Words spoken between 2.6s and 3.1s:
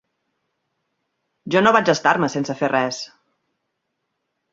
fer res.